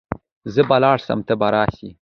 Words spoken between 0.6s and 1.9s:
به ولاړ سم ته به راسي.